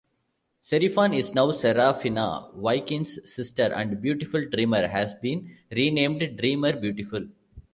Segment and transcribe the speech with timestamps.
[0.63, 7.27] Serifan is now Serafina, Vykin's sister, and Beautiful Dreamer has been renamed Dreamer Beautiful.